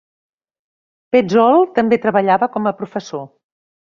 [1.15, 3.23] Petzold també treballava com a professor.